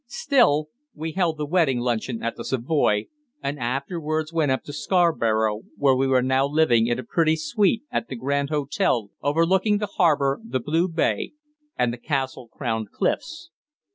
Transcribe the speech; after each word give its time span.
Still, 0.07 0.69
we 0.95 1.11
held 1.11 1.37
the 1.37 1.45
wedding 1.45 1.79
luncheon 1.79 2.23
at 2.23 2.35
the 2.35 2.43
Savoy, 2.43 3.05
and 3.43 3.59
afterwards 3.59 4.33
went 4.33 4.49
up 4.49 4.63
to 4.63 4.73
Scarborough, 4.73 5.61
where 5.77 5.93
we 5.95 6.07
were 6.07 6.23
now 6.23 6.47
living 6.47 6.87
in 6.87 6.97
a 6.97 7.03
pretty 7.03 7.35
suite 7.35 7.83
at 7.91 8.07
the 8.07 8.15
Grand 8.15 8.49
Hotel 8.49 9.11
overlooking 9.21 9.77
the 9.77 9.85
harbour, 9.85 10.41
the 10.43 10.59
blue 10.59 10.87
bay, 10.87 11.33
and 11.77 11.93
the 11.93 11.99
castle 11.99 12.47
crowned 12.47 12.89
cliffs. 12.89 13.51